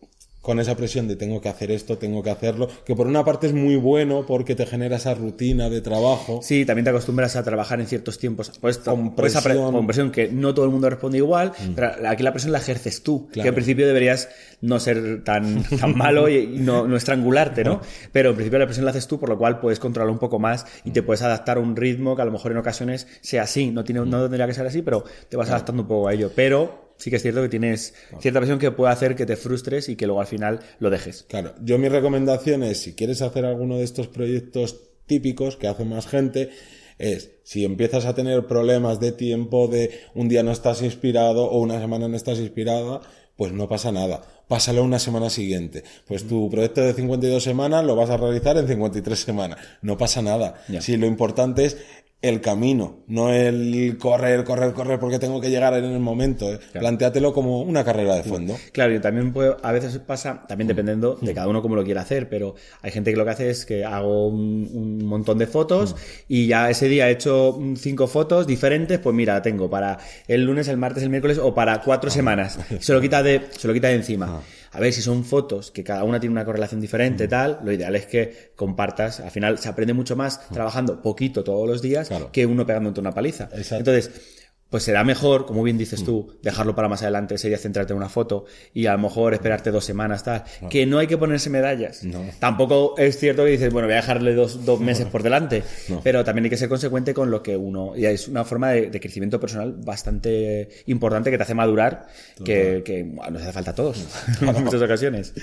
con 0.43 0.59
esa 0.59 0.75
presión 0.75 1.07
de 1.07 1.15
tengo 1.15 1.39
que 1.39 1.47
hacer 1.47 1.71
esto, 1.71 1.97
tengo 1.97 2.21
que 2.21 2.29
hacerlo, 2.29 2.67
que 2.85 2.95
por 2.95 3.07
una 3.07 3.23
parte 3.23 3.47
es 3.47 3.53
muy 3.53 3.77
bueno 3.77 4.25
porque 4.27 4.55
te 4.55 4.65
genera 4.65 4.97
esa 4.97 5.13
rutina 5.15 5.69
de 5.69 5.79
trabajo. 5.79 6.41
Sí, 6.43 6.65
también 6.65 6.83
te 6.83 6.89
acostumbras 6.89 7.37
a 7.37 7.43
trabajar 7.43 7.79
en 7.79 7.87
ciertos 7.87 8.19
tiempos. 8.19 8.51
Pues, 8.59 8.77
con, 8.79 9.15
presión. 9.15 9.71
con 9.71 9.87
presión 9.87 10.11
que 10.11 10.27
no 10.27 10.53
todo 10.53 10.65
el 10.65 10.71
mundo 10.71 10.89
responde 10.89 11.17
igual, 11.17 11.53
mm. 11.57 11.71
pero 11.75 11.91
aquí 12.09 12.23
la 12.23 12.33
presión 12.33 12.51
la 12.51 12.57
ejerces 12.57 13.01
tú, 13.03 13.29
que 13.29 13.41
al 13.41 13.53
principio 13.53 13.87
deberías 13.87 14.27
no 14.59 14.81
ser 14.81 15.23
tan, 15.23 15.63
tan 15.79 15.97
malo 15.97 16.27
y, 16.27 16.45
no, 16.45 16.93
estrangularte, 16.93 17.63
¿no? 17.63 17.79
Pero 18.11 18.31
en 18.31 18.35
principio 18.35 18.59
la 18.59 18.65
presión 18.65 18.83
la 18.83 18.91
haces 18.91 19.07
tú, 19.07 19.21
por 19.21 19.29
lo 19.29 19.37
cual 19.37 19.61
puedes 19.61 19.79
controlar 19.79 20.11
un 20.11 20.19
poco 20.19 20.39
más 20.39 20.65
y 20.83 20.91
te 20.91 21.03
puedes 21.03 21.21
adaptar 21.21 21.55
a 21.55 21.61
un 21.61 21.77
ritmo 21.77 22.17
que 22.17 22.21
a 22.21 22.25
lo 22.25 22.33
mejor 22.33 22.51
en 22.51 22.57
ocasiones 22.57 23.07
sea 23.21 23.43
así, 23.43 23.71
no, 23.71 23.85
tiene, 23.85 24.05
no 24.05 24.21
tendría 24.23 24.45
que 24.45 24.53
ser 24.53 24.67
así, 24.67 24.81
pero 24.81 25.05
te 25.29 25.37
vas 25.37 25.49
adaptando 25.49 25.83
un 25.83 25.87
poco 25.87 26.09
a 26.09 26.13
ello. 26.13 26.31
Pero 26.35 26.82
sí 26.97 27.09
que 27.09 27.17
es 27.17 27.21
cierto 27.21 27.41
que 27.41 27.49
tienes 27.49 27.93
cierta 28.19 28.39
presión 28.39 28.59
que 28.59 28.71
puede 28.71 28.91
hacer 28.93 29.15
que 29.15 29.25
te 29.25 29.35
frustres 29.35 29.89
y 29.89 29.95
que 29.95 30.05
luego 30.05 30.21
al 30.21 30.27
final 30.27 30.59
lo 30.79 30.89
dejes. 30.89 31.25
Claro, 31.27 31.53
yo 31.61 31.77
mi 31.77 31.89
recomendación 31.89 32.63
es, 32.63 32.79
si 32.79 32.93
quieres 32.93 33.21
hacer 33.21 33.45
alguno 33.45 33.77
de 33.77 33.83
estos 33.83 34.07
proyectos 34.07 34.79
típicos 35.05 35.57
que 35.57 35.67
hace 35.67 35.85
más 35.85 36.07
gente, 36.07 36.49
es 36.97 37.31
si 37.43 37.65
empiezas 37.65 38.05
a 38.05 38.15
tener 38.15 38.47
problemas 38.47 38.99
de 38.99 39.11
tiempo, 39.11 39.67
de 39.67 39.91
un 40.13 40.29
día 40.29 40.43
no 40.43 40.51
estás 40.51 40.81
inspirado 40.81 41.45
o 41.45 41.59
una 41.59 41.79
semana 41.79 42.07
no 42.07 42.15
estás 42.15 42.39
inspirada, 42.39 43.01
pues 43.35 43.51
no 43.51 43.67
pasa 43.67 43.91
nada. 43.91 44.21
Pásalo 44.47 44.83
una 44.83 44.99
semana 44.99 45.29
siguiente. 45.29 45.83
Pues 46.07 46.27
tu 46.27 46.49
proyecto 46.49 46.81
de 46.81 46.93
52 46.93 47.43
semanas 47.43 47.83
lo 47.83 47.95
vas 47.95 48.09
a 48.09 48.17
realizar 48.17 48.57
en 48.57 48.67
53 48.67 49.19
semanas. 49.19 49.59
No 49.81 49.97
pasa 49.97 50.21
nada. 50.21 50.63
Si 50.79 50.97
lo 50.97 51.07
importante 51.07 51.65
es 51.65 51.77
el 52.23 52.39
camino, 52.39 53.03
no 53.07 53.33
el 53.33 53.97
correr, 53.99 54.45
correr, 54.45 54.71
correr 54.71 54.97
porque 54.97 55.19
tengo 55.19 55.41
que 55.41 55.49
llegar 55.49 55.73
en 55.73 55.83
el 55.83 55.99
momento. 55.99 56.53
¿eh? 56.53 56.59
Plantéatelo 56.71 57.33
como 57.33 57.61
una 57.61 57.83
carrera 57.83 58.15
de 58.15 58.23
fondo. 58.23 58.55
Claro, 58.71 58.95
y 58.95 59.01
también 59.01 59.33
puede, 59.33 59.57
a 59.61 59.71
veces 59.73 59.99
pasa, 59.99 60.45
también 60.47 60.69
dependiendo 60.69 61.17
de 61.19 61.33
cada 61.33 61.49
uno 61.49 61.61
cómo 61.61 61.75
lo 61.75 61.83
quiera 61.83 62.01
hacer, 62.01 62.29
pero 62.29 62.55
hay 62.81 62.91
gente 62.91 63.11
que 63.11 63.17
lo 63.17 63.25
que 63.25 63.31
hace 63.31 63.49
es 63.49 63.65
que 63.65 63.83
hago 63.83 64.29
un, 64.29 65.03
montón 65.03 65.37
de 65.37 65.47
fotos 65.47 65.97
y 66.29 66.47
ya 66.47 66.69
ese 66.69 66.87
día 66.87 67.09
he 67.09 67.11
hecho 67.11 67.59
cinco 67.75 68.07
fotos 68.07 68.47
diferentes, 68.47 68.99
pues 68.99 69.13
mira, 69.13 69.41
tengo 69.41 69.69
para 69.69 69.97
el 70.29 70.45
lunes, 70.45 70.69
el 70.69 70.77
martes, 70.77 71.03
el 71.03 71.09
miércoles 71.09 71.37
o 71.39 71.53
para 71.53 71.81
cuatro 71.81 72.09
ah. 72.09 72.13
semanas. 72.13 72.57
Se 72.79 72.93
lo 72.93 73.01
quita 73.01 73.21
de, 73.21 73.41
se 73.57 73.67
lo 73.67 73.73
quita 73.73 73.89
de 73.89 73.95
encima. 73.95 74.27
Ah 74.29 74.62
a 74.73 74.79
ver 74.79 74.91
si 74.91 75.01
son 75.01 75.23
fotos 75.23 75.71
que 75.71 75.83
cada 75.83 76.03
una 76.03 76.19
tiene 76.19 76.33
una 76.33 76.45
correlación 76.45 76.81
diferente, 76.81 77.27
tal, 77.27 77.59
lo 77.63 77.71
ideal 77.71 77.95
es 77.95 78.05
que 78.07 78.51
compartas, 78.55 79.19
al 79.19 79.31
final 79.31 79.59
se 79.59 79.69
aprende 79.69 79.93
mucho 79.93 80.15
más 80.15 80.49
trabajando 80.49 81.01
poquito 81.01 81.43
todos 81.43 81.67
los 81.67 81.81
días 81.81 82.09
que 82.31 82.45
uno 82.45 82.65
pegándote 82.65 82.99
una 82.99 83.13
paliza. 83.13 83.49
Entonces, 83.53 84.42
pues 84.73 84.81
será 84.81 85.03
mejor, 85.03 85.45
como 85.45 85.61
bien 85.61 85.77
dices 85.77 86.03
tú, 86.03 86.35
dejarlo 86.41 86.73
para 86.73 86.89
más 86.89 87.03
adelante, 87.03 87.37
sería 87.37 87.59
centrarte 87.59 87.93
en 87.93 87.97
una 87.97 88.09
foto 88.09 88.45
y 88.73 88.87
a 88.87 88.93
lo 88.93 88.97
mejor 88.97 89.35
esperarte 89.35 89.69
dos 89.69 89.85
semanas, 89.85 90.23
tal. 90.23 90.45
Que 90.67 90.87
no 90.87 90.97
hay 90.97 91.05
que 91.05 91.15
ponerse 91.15 91.51
medallas. 91.51 92.01
Tampoco 92.39 92.95
es 92.97 93.19
cierto 93.19 93.45
que 93.45 93.51
dices, 93.51 93.71
bueno, 93.71 93.87
voy 93.87 93.93
a 93.93 93.97
dejarle 93.97 94.33
dos, 94.33 94.65
dos 94.65 94.79
meses 94.79 95.05
por 95.05 95.21
delante, 95.21 95.61
pero 96.03 96.23
también 96.23 96.45
hay 96.45 96.49
que 96.49 96.57
ser 96.57 96.69
consecuente 96.69 97.13
con 97.13 97.29
lo 97.29 97.43
que 97.43 97.55
uno. 97.55 97.95
Y 97.95 98.07
es 98.07 98.27
una 98.27 98.45
forma 98.45 98.71
de, 98.71 98.99
crecimiento 98.99 99.39
personal 99.39 99.75
bastante 99.77 100.69
importante 100.87 101.29
que 101.29 101.37
te 101.37 101.43
hace 101.43 101.53
madurar, 101.53 102.07
que, 102.43 102.81
que 102.83 103.03
nos 103.03 103.43
hace 103.43 103.51
falta 103.51 103.69
a 103.69 103.75
todos 103.75 104.07
en 104.41 104.63
muchas 104.63 104.81
ocasiones. 104.81 105.35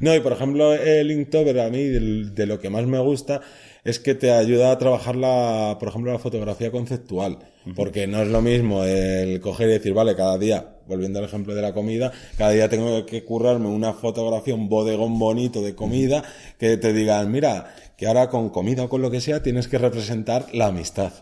No, 0.00 0.14
y 0.14 0.20
por 0.20 0.32
ejemplo, 0.32 0.72
el 0.72 1.10
Inktober 1.10 1.60
a 1.60 1.68
mí 1.68 1.82
de 1.82 2.46
lo 2.46 2.58
que 2.58 2.70
más 2.70 2.86
me 2.86 3.00
gusta 3.00 3.42
es 3.88 3.98
que 3.98 4.14
te 4.14 4.30
ayuda 4.30 4.70
a 4.70 4.78
trabajar 4.78 5.16
la, 5.16 5.78
por 5.80 5.88
ejemplo, 5.88 6.12
la 6.12 6.18
fotografía 6.18 6.70
conceptual. 6.70 7.38
Porque 7.74 8.06
no 8.06 8.22
es 8.22 8.28
lo 8.28 8.42
mismo 8.42 8.84
el 8.84 9.40
coger 9.40 9.68
y 9.68 9.72
decir, 9.72 9.94
vale, 9.94 10.14
cada 10.14 10.36
día, 10.36 10.76
volviendo 10.86 11.18
al 11.18 11.24
ejemplo 11.24 11.54
de 11.54 11.62
la 11.62 11.72
comida, 11.72 12.12
cada 12.36 12.50
día 12.50 12.68
tengo 12.68 13.06
que 13.06 13.24
currarme 13.24 13.68
una 13.68 13.94
fotografía, 13.94 14.54
un 14.54 14.68
bodegón 14.68 15.18
bonito 15.18 15.62
de 15.62 15.74
comida, 15.74 16.22
que 16.58 16.76
te 16.76 16.92
digan, 16.92 17.30
mira, 17.30 17.74
que 17.96 18.06
ahora 18.06 18.28
con 18.28 18.50
comida 18.50 18.84
o 18.84 18.88
con 18.90 19.00
lo 19.00 19.10
que 19.10 19.22
sea 19.22 19.42
tienes 19.42 19.68
que 19.68 19.78
representar 19.78 20.46
la 20.52 20.66
amistad. 20.66 21.12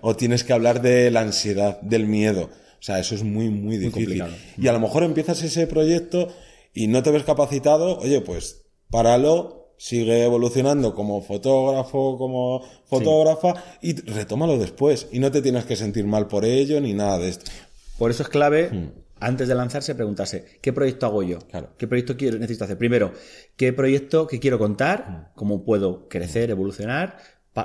O 0.00 0.14
tienes 0.14 0.44
que 0.44 0.52
hablar 0.52 0.82
de 0.82 1.10
la 1.10 1.20
ansiedad, 1.20 1.80
del 1.80 2.06
miedo. 2.06 2.50
O 2.78 2.82
sea, 2.82 3.00
eso 3.00 3.16
es 3.16 3.24
muy, 3.24 3.50
muy 3.50 3.76
difícil. 3.76 4.22
y 4.56 4.68
a 4.68 4.72
lo 4.72 4.78
mejor 4.78 5.02
empiezas 5.02 5.42
ese 5.42 5.66
proyecto 5.66 6.28
y 6.72 6.86
no 6.86 7.02
te 7.02 7.10
ves 7.10 7.24
capacitado, 7.24 7.98
oye, 7.98 8.20
pues 8.20 8.66
páralo, 8.90 9.63
sigue 9.76 10.24
evolucionando 10.24 10.94
como 10.94 11.20
fotógrafo, 11.20 12.16
como 12.18 12.62
fotógrafa 12.84 13.54
y 13.82 13.94
retómalo 14.00 14.58
después 14.58 15.08
y 15.12 15.18
no 15.18 15.30
te 15.30 15.42
tienes 15.42 15.64
que 15.64 15.76
sentir 15.76 16.06
mal 16.06 16.26
por 16.26 16.44
ello 16.44 16.80
ni 16.80 16.94
nada 16.94 17.18
de 17.18 17.28
esto. 17.28 17.50
Por 17.98 18.10
eso 18.10 18.22
es 18.22 18.28
clave 18.28 18.70
hmm. 18.70 18.92
antes 19.20 19.48
de 19.48 19.54
lanzarse 19.54 19.94
preguntarse, 19.94 20.58
¿qué 20.60 20.72
proyecto 20.72 21.06
hago 21.06 21.22
yo? 21.22 21.38
¿Qué 21.78 21.86
proyecto 21.86 22.16
quiero, 22.16 22.38
necesito 22.38 22.64
hacer? 22.64 22.78
Primero, 22.78 23.12
¿qué 23.56 23.72
proyecto 23.72 24.26
que 24.26 24.40
quiero 24.40 24.58
contar? 24.58 25.08
Hmm. 25.08 25.36
¿Cómo 25.36 25.64
puedo 25.64 26.08
crecer, 26.08 26.50
evolucionar? 26.50 27.18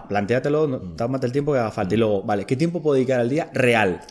plantéatelo, 0.08 0.68
no, 0.68 0.96
tómate 0.96 1.26
el 1.26 1.32
tiempo 1.32 1.52
que 1.52 1.58
haga 1.58 1.72
falta. 1.72 1.96
Y 1.96 1.98
hmm. 1.98 2.02
luego, 2.02 2.24
vale, 2.24 2.46
¿qué 2.46 2.56
tiempo 2.56 2.82
puedo 2.82 2.94
dedicar 2.96 3.20
al 3.20 3.30
día 3.30 3.50
real? 3.54 4.02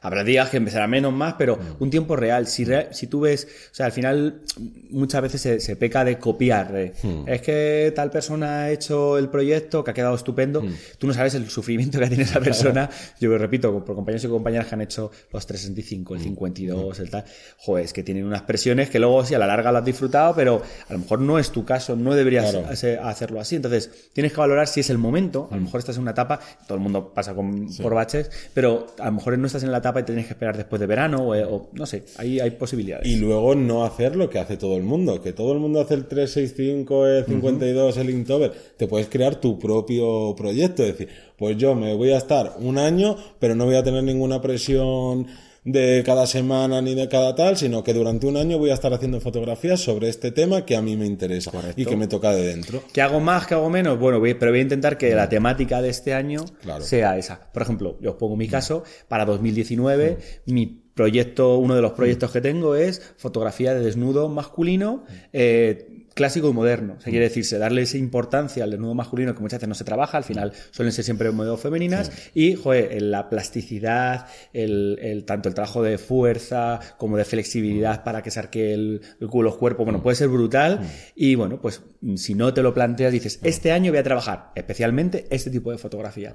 Habrá 0.00 0.24
días 0.24 0.48
que 0.50 0.56
empezará 0.56 0.86
menos 0.86 1.12
más, 1.12 1.34
pero 1.36 1.56
mm. 1.56 1.82
un 1.82 1.90
tiempo 1.90 2.16
real. 2.16 2.46
Si, 2.46 2.66
si 2.92 3.06
tú 3.06 3.20
ves, 3.20 3.48
o 3.72 3.74
sea, 3.74 3.86
al 3.86 3.92
final 3.92 4.42
muchas 4.90 5.22
veces 5.22 5.62
se, 5.62 5.76
peca 5.76 6.04
de 6.04 6.18
copiar. 6.18 6.72
Mm. 7.02 7.28
Es 7.28 7.42
que 7.42 7.92
tal 7.94 8.10
persona 8.10 8.62
ha 8.62 8.70
hecho 8.70 9.18
el 9.18 9.28
proyecto 9.28 9.82
que 9.82 9.90
ha 9.90 9.94
quedado 9.94 10.14
estupendo. 10.14 10.62
Mm. 10.62 10.74
Tú 10.98 11.06
no 11.06 11.14
sabes 11.14 11.34
el 11.34 11.48
sufrimiento 11.48 11.98
que 11.98 12.06
tiene 12.06 12.24
esa 12.24 12.40
persona. 12.48 12.88
Yo 13.20 13.36
repito, 13.36 13.84
por 13.84 13.96
compañeros 13.96 14.24
y 14.24 14.28
compañeras 14.28 14.68
que 14.68 14.74
han 14.74 14.82
hecho 14.82 15.10
los 15.32 15.46
365, 15.46 16.14
el 16.14 16.20
52, 16.20 17.00
el 17.00 17.10
tal. 17.10 17.24
Joder, 17.58 17.84
es 17.84 17.92
que 17.92 18.02
tienen 18.02 18.24
unas 18.24 18.42
presiones 18.42 18.90
que 18.90 18.98
luego 18.98 19.24
sí 19.24 19.34
a 19.34 19.38
la 19.38 19.46
larga 19.46 19.72
lo 19.72 19.78
has 19.78 19.84
disfrutado, 19.84 20.34
pero 20.34 20.62
a 20.88 20.92
lo 20.92 21.00
mejor 21.00 21.20
no 21.20 21.38
es 21.38 21.50
tu 21.50 21.64
caso, 21.64 21.96
no 21.96 22.14
deberías 22.14 22.54
hacerlo 22.54 23.40
así. 23.40 23.56
Entonces, 23.56 23.90
tienes 24.12 24.32
que 24.32 24.38
valorar 24.38 24.68
si 24.68 24.80
es 24.80 24.90
el 24.90 24.98
momento. 24.98 25.48
A 25.50 25.56
lo 25.56 25.62
mejor 25.62 25.80
estás 25.80 25.96
en 25.96 26.02
una 26.02 26.12
etapa, 26.12 26.40
todo 26.66 26.76
el 26.76 26.80
mundo 26.80 27.12
pasa 27.12 27.34
con, 27.34 27.68
por 27.82 27.94
baches, 27.94 28.30
pero 28.54 28.86
a 28.98 29.06
lo 29.06 29.12
mejor 29.12 29.38
no 29.38 29.46
estás 29.46 29.62
en 29.62 29.72
la 29.72 29.77
etapa 29.78 30.00
y 30.00 30.02
tienes 30.04 30.26
que 30.26 30.32
esperar 30.32 30.56
después 30.56 30.80
de 30.80 30.86
verano 30.86 31.28
o, 31.28 31.70
no 31.72 31.86
sé, 31.86 32.04
ahí 32.16 32.40
hay 32.40 32.50
posibilidades. 32.52 33.06
Y 33.06 33.16
luego 33.16 33.54
no 33.54 33.84
hacer 33.84 34.16
lo 34.16 34.28
que 34.28 34.38
hace 34.38 34.56
todo 34.56 34.76
el 34.76 34.82
mundo, 34.82 35.20
que 35.22 35.32
todo 35.32 35.52
el 35.52 35.58
mundo 35.58 35.80
hace 35.80 35.94
el 35.94 36.06
365, 36.06 37.06
el 37.06 37.24
52, 37.24 37.96
el 37.96 38.10
Inktober. 38.10 38.52
Te 38.76 38.86
puedes 38.86 39.08
crear 39.08 39.36
tu 39.36 39.58
propio 39.58 40.34
proyecto, 40.36 40.82
es 40.82 40.98
decir, 40.98 41.08
pues 41.36 41.56
yo 41.56 41.74
me 41.74 41.94
voy 41.94 42.10
a 42.10 42.18
estar 42.18 42.56
un 42.60 42.78
año, 42.78 43.16
pero 43.38 43.54
no 43.54 43.64
voy 43.64 43.76
a 43.76 43.82
tener 43.82 44.02
ninguna 44.02 44.40
presión 44.40 45.26
de 45.64 46.02
cada 46.04 46.26
semana 46.26 46.80
ni 46.82 46.94
de 46.94 47.08
cada 47.08 47.34
tal, 47.34 47.56
sino 47.56 47.84
que 47.84 47.94
durante 47.94 48.26
un 48.26 48.36
año 48.36 48.58
voy 48.58 48.70
a 48.70 48.74
estar 48.74 48.92
haciendo 48.92 49.20
fotografías 49.20 49.80
sobre 49.80 50.08
este 50.08 50.32
tema 50.32 50.64
que 50.64 50.76
a 50.76 50.82
mí 50.82 50.96
me 50.96 51.06
interesa 51.06 51.50
y 51.76 51.84
que 51.84 51.96
me 51.96 52.08
toca 52.08 52.32
de 52.32 52.46
dentro. 52.46 52.82
¿Qué 52.92 53.02
hago 53.02 53.20
más, 53.20 53.46
qué 53.46 53.54
hago 53.54 53.70
menos? 53.70 53.98
Bueno, 53.98 54.20
pero 54.38 54.50
voy 54.50 54.60
a 54.60 54.62
intentar 54.62 54.98
que 54.98 55.14
la 55.14 55.28
temática 55.28 55.82
de 55.82 55.90
este 55.90 56.14
año 56.14 56.44
sea 56.80 57.16
esa. 57.18 57.50
Por 57.52 57.62
ejemplo, 57.62 57.98
yo 58.00 58.12
os 58.12 58.16
pongo 58.16 58.36
mi 58.36 58.48
caso, 58.48 58.84
para 59.08 59.24
2019 59.24 60.18
mi 60.46 60.66
proyecto, 60.94 61.58
uno 61.58 61.76
de 61.76 61.82
los 61.82 61.92
proyectos 61.92 62.32
que 62.32 62.40
tengo 62.40 62.74
es 62.74 63.14
fotografía 63.16 63.72
de 63.72 63.80
desnudo 63.80 64.28
masculino, 64.28 65.04
eh, 65.32 66.06
clásico 66.18 66.50
y 66.50 66.52
moderno. 66.52 66.96
O 66.98 67.00
sea, 67.00 67.10
quiere 67.10 67.26
decirse, 67.26 67.58
darle 67.58 67.82
esa 67.82 67.96
importancia 67.96 68.64
al 68.64 68.72
desnudo 68.72 68.92
masculino 68.92 69.36
que 69.36 69.40
muchas 69.40 69.58
veces 69.58 69.68
no 69.68 69.76
se 69.76 69.84
trabaja, 69.84 70.18
al 70.18 70.24
final 70.24 70.52
suelen 70.72 70.92
ser 70.92 71.04
siempre 71.04 71.30
modelos 71.30 71.60
femeninas, 71.60 72.10
y, 72.34 72.56
joder, 72.56 73.00
la 73.02 73.30
plasticidad, 73.30 74.26
el, 74.52 75.22
tanto 75.28 75.48
el 75.48 75.54
trabajo 75.54 75.80
de 75.80 75.96
fuerza 75.96 76.80
como 76.98 77.16
de 77.16 77.24
flexibilidad 77.24 78.02
para 78.02 78.20
que 78.20 78.32
se 78.32 78.40
arque 78.40 78.74
el, 78.74 79.00
culo, 79.30 79.50
los 79.50 79.58
cuerpos, 79.58 79.84
bueno, 79.86 80.02
puede 80.02 80.16
ser 80.16 80.26
brutal, 80.26 80.80
y 81.14 81.36
bueno, 81.36 81.60
pues 81.60 81.82
si 82.16 82.34
no 82.34 82.52
te 82.52 82.62
lo 82.62 82.74
planteas, 82.74 83.12
dices, 83.12 83.38
este 83.44 83.70
año 83.70 83.92
voy 83.92 84.00
a 84.00 84.02
trabajar 84.02 84.50
especialmente 84.56 85.28
este 85.30 85.50
tipo 85.50 85.70
de 85.70 85.78
fotografía. 85.78 86.34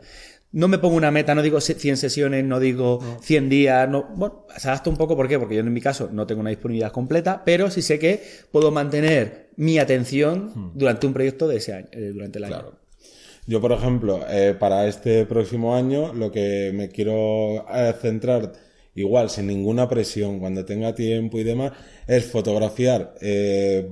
No 0.53 0.69
me 0.69 0.77
pongo 0.77 0.95
una 0.95 1.11
meta, 1.11 1.35
no 1.35 1.41
digo 1.41 1.59
100 1.59 1.97
sesiones, 1.97 2.45
no 2.45 2.59
digo 2.61 3.01
100 3.21 3.49
días, 3.49 3.89
no, 3.89 4.03
bueno, 4.15 4.45
se 4.55 4.69
adapta 4.69 4.89
un 4.89 4.97
poco, 4.97 5.17
¿por 5.17 5.27
qué? 5.27 5.37
Porque 5.39 5.55
yo 5.55 5.61
en 5.61 5.73
mi 5.73 5.81
caso 5.81 6.09
no 6.13 6.25
tengo 6.25 6.41
una 6.41 6.51
disponibilidad 6.51 6.91
completa, 6.91 7.43
pero 7.43 7.69
sí 7.69 7.81
sé 7.81 7.99
que 7.99 8.23
puedo 8.51 8.71
mantener 8.71 9.42
mi 9.57 9.77
atención 9.77 10.51
hmm. 10.53 10.72
durante 10.75 11.07
un 11.07 11.13
proyecto 11.13 11.48
de 11.48 11.57
ese 11.57 11.74
año, 11.74 11.88
eh, 11.91 12.12
durante 12.13 12.39
el 12.39 12.45
año. 12.45 12.53
Claro. 12.53 12.79
Yo, 13.45 13.60
por 13.60 13.74
ejemplo, 13.74 14.22
eh, 14.29 14.55
para 14.57 14.88
este 14.88 15.25
próximo 15.25 15.75
año, 15.75 16.13
lo 16.13 16.31
que 16.31 16.72
me 16.74 16.89
quiero 16.89 17.65
eh, 17.74 17.93
centrar, 18.01 18.53
igual, 18.95 19.29
sin 19.29 19.48
ninguna 19.48 19.89
presión, 19.89 20.39
cuando 20.39 20.63
tenga 20.63 20.95
tiempo 20.95 21.39
y 21.39 21.43
demás, 21.43 21.74
es 22.07 22.25
fotografiar 22.25 23.15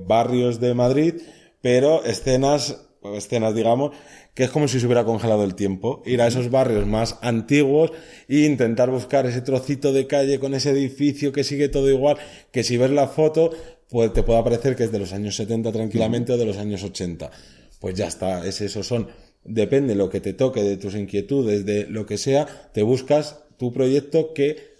barrios 0.06 0.58
de 0.58 0.72
Madrid, 0.72 1.14
pero 1.60 2.02
escenas, 2.04 2.86
escenas, 3.14 3.54
digamos, 3.54 3.92
que 4.34 4.44
es 4.44 4.50
como 4.50 4.68
si 4.68 4.80
se 4.80 4.86
hubiera 4.86 5.04
congelado 5.04 5.44
el 5.44 5.54
tiempo, 5.54 6.02
ir 6.06 6.22
a 6.22 6.26
esos 6.26 6.50
barrios 6.50 6.86
más 6.86 7.18
antiguos 7.20 7.92
e 8.28 8.46
intentar 8.46 8.90
buscar 8.90 9.26
ese 9.26 9.42
trocito 9.42 9.92
de 9.92 10.06
calle 10.06 10.38
con 10.38 10.54
ese 10.54 10.70
edificio 10.70 11.32
que 11.32 11.44
sigue 11.44 11.68
todo 11.68 11.90
igual, 11.90 12.16
que 12.50 12.64
si 12.64 12.78
ves 12.78 12.90
la 12.90 13.08
foto, 13.08 13.50
pues 13.92 14.10
te 14.14 14.22
puede 14.22 14.42
parecer 14.42 14.74
que 14.74 14.84
es 14.84 14.90
de 14.90 14.98
los 14.98 15.12
años 15.12 15.36
70 15.36 15.70
tranquilamente 15.70 16.32
o 16.32 16.38
de 16.38 16.46
los 16.46 16.56
años 16.56 16.82
80. 16.82 17.30
Pues 17.78 17.94
ya 17.94 18.06
está, 18.06 18.46
es 18.46 18.62
eso, 18.62 18.82
son, 18.82 19.08
depende 19.44 19.90
de 19.90 19.96
lo 19.96 20.08
que 20.08 20.22
te 20.22 20.32
toque, 20.32 20.62
de 20.62 20.78
tus 20.78 20.94
inquietudes, 20.94 21.66
de 21.66 21.86
lo 21.86 22.06
que 22.06 22.16
sea, 22.16 22.70
te 22.72 22.82
buscas 22.82 23.40
tu 23.58 23.70
proyecto 23.70 24.32
que 24.32 24.71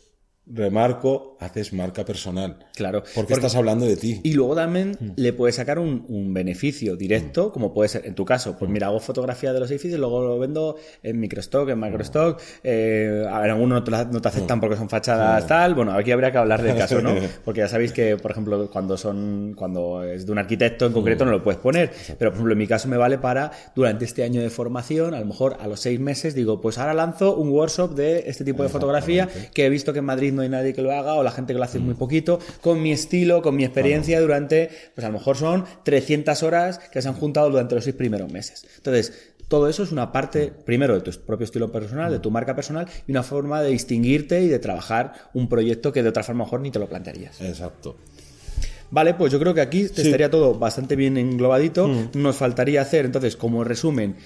remarco, 0.46 1.36
haces 1.40 1.72
marca 1.72 2.04
personal. 2.04 2.66
Claro. 2.74 3.04
Porque, 3.14 3.32
estás 3.32 3.54
hablando 3.54 3.86
de 3.86 3.96
ti. 3.96 4.20
Y 4.24 4.34
luego 4.34 4.56
también 4.56 4.96
mm. 4.98 5.10
le 5.16 5.32
puedes 5.32 5.56
sacar 5.56 5.78
un, 5.78 6.02
beneficio 6.34 6.96
directo, 6.96 7.48
mm. 7.48 7.52
como 7.52 7.72
puede 7.72 7.88
ser 7.88 8.06
en 8.06 8.14
tu 8.14 8.24
caso. 8.24 8.56
Pues 8.58 8.68
mm. 8.68 8.72
mira, 8.72 8.86
hago 8.88 9.00
fotografía 9.00 9.52
de 9.52 9.60
los 9.60 9.70
edificios, 9.70 10.00
luego 10.00 10.22
lo 10.22 10.38
vendo 10.38 10.76
en 11.02 11.20
microstock, 11.20 11.68
en 11.68 11.80
microstock. 11.80 12.40
Eh, 12.64 13.24
a 13.30 13.40
ver, 13.40 13.50
algunos 13.50 13.82
no 13.88 14.20
te, 14.20 14.28
aceptan 14.28 14.60
porque 14.60 14.76
son 14.76 14.88
fachadas 14.88 15.46
tal. 15.46 15.74
Bueno, 15.74 15.92
aquí 15.92 16.10
habría 16.10 16.32
que 16.32 16.38
hablar 16.38 16.62
del 16.62 16.76
caso, 16.76 17.00
¿no? 17.00 17.14
Porque 17.44 17.60
ya 17.60 17.68
sabéis 17.68 17.92
que, 17.92 18.16
por 18.16 18.30
ejemplo, 18.30 18.70
cuando 18.70 18.96
son, 18.96 19.54
cuando 19.56 20.02
es 20.02 20.26
de 20.26 20.32
un 20.32 20.38
arquitecto 20.38 20.86
en 20.86 20.92
concreto 20.92 21.24
no 21.24 21.30
lo 21.30 21.42
puedes 21.42 21.60
poner. 21.60 21.90
Pero, 22.18 22.30
por 22.30 22.36
ejemplo, 22.36 22.52
en 22.52 22.58
mi 22.58 22.66
caso 22.66 22.88
me 22.88 22.96
vale 22.96 23.18
para, 23.18 23.52
durante 23.74 24.04
este 24.04 24.22
año 24.22 24.40
de 24.40 24.50
formación, 24.50 25.14
a 25.14 25.20
lo 25.20 25.26
mejor 25.26 25.56
a 25.60 25.66
los 25.66 25.80
seis 25.80 26.00
meses 26.00 26.34
digo, 26.34 26.60
pues 26.60 26.78
ahora 26.78 26.94
lanzo 26.94 27.36
un 27.36 27.50
workshop 27.50 27.94
de 27.94 28.24
este 28.26 28.44
tipo 28.44 28.62
de 28.62 28.68
fotografía 28.68 29.28
que 29.54 29.66
he 29.66 29.68
visto 29.68 29.92
que 29.92 30.00
en 30.00 30.04
Madrid 30.04 30.31
no 30.32 30.42
hay 30.42 30.48
nadie 30.48 30.72
que 30.74 30.82
lo 30.82 30.92
haga 30.92 31.14
o 31.14 31.22
la 31.22 31.30
gente 31.30 31.52
que 31.52 31.58
lo 31.58 31.64
hace 31.64 31.78
muy 31.78 31.94
poquito, 31.94 32.38
con 32.60 32.82
mi 32.82 32.92
estilo, 32.92 33.42
con 33.42 33.56
mi 33.56 33.64
experiencia 33.64 34.20
durante, 34.20 34.70
pues 34.94 35.04
a 35.04 35.08
lo 35.08 35.18
mejor 35.18 35.36
son 35.36 35.64
300 35.84 36.42
horas 36.42 36.78
que 36.78 37.00
se 37.02 37.08
han 37.08 37.14
juntado 37.14 37.50
durante 37.50 37.74
los 37.74 37.84
seis 37.84 37.96
primeros 37.96 38.32
meses. 38.32 38.66
Entonces, 38.76 39.32
todo 39.48 39.68
eso 39.68 39.82
es 39.82 39.92
una 39.92 40.12
parte, 40.12 40.50
primero, 40.64 40.94
de 40.94 41.02
tu 41.02 41.10
propio 41.26 41.44
estilo 41.44 41.70
personal, 41.70 42.10
de 42.10 42.18
tu 42.18 42.30
marca 42.30 42.56
personal, 42.56 42.88
y 43.06 43.10
una 43.10 43.22
forma 43.22 43.60
de 43.60 43.68
distinguirte 43.68 44.40
y 44.40 44.48
de 44.48 44.58
trabajar 44.58 45.12
un 45.34 45.48
proyecto 45.48 45.92
que 45.92 46.02
de 46.02 46.08
otra 46.08 46.22
forma 46.22 46.44
mejor 46.44 46.60
ni 46.60 46.70
te 46.70 46.78
lo 46.78 46.88
plantearías. 46.88 47.38
Exacto. 47.40 47.96
Vale, 48.90 49.14
pues 49.14 49.32
yo 49.32 49.38
creo 49.38 49.52
que 49.54 49.60
aquí 49.60 49.88
te 49.88 50.02
estaría 50.02 50.30
todo 50.30 50.54
bastante 50.54 50.96
bien 50.96 51.16
englobadito. 51.16 51.86
Nos 52.14 52.36
faltaría 52.36 52.80
hacer, 52.82 53.04
entonces, 53.04 53.36
como 53.36 53.64
resumen, 53.64 54.16